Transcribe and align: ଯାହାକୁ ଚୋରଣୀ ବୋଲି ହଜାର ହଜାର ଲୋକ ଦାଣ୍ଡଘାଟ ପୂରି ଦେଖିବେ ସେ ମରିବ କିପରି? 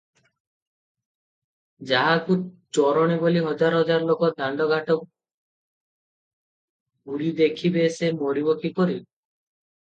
ଯାହାକୁ 1.91 2.37
ଚୋରଣୀ 2.77 3.17
ବୋଲି 3.25 3.43
ହଜାର 3.49 3.81
ହଜାର 3.81 4.07
ଲୋକ 4.13 4.31
ଦାଣ୍ଡଘାଟ 4.39 4.97
ପୂରି 7.11 7.29
ଦେଖିବେ 7.43 7.87
ସେ 7.99 8.11
ମରିବ 8.25 8.59
କିପରି? 8.67 8.99